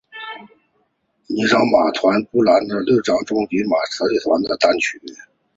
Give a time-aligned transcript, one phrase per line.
[1.27, 3.85] 妮裳马戏团是布兰妮第六张专辑中妮裳马
[4.17, 4.99] 戏团的单曲。